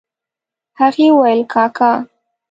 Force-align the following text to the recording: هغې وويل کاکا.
هغې 0.79 1.07
وويل 1.13 1.41
کاکا. 1.53 1.91